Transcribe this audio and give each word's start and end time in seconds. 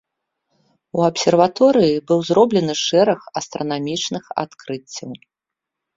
У 0.99 1.03
абсерваторыі 1.09 2.01
быў 2.11 2.19
зроблены 2.31 2.73
шэраг 2.85 3.19
астранамічных 3.41 4.23
адкрыццяў. 4.45 5.09